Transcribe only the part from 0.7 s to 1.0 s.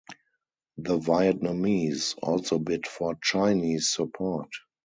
The